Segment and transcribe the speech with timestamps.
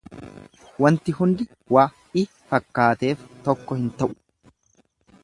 [0.83, 1.45] Waanti hundi
[1.77, 4.13] wai fakkaateef tokko hin ta'u.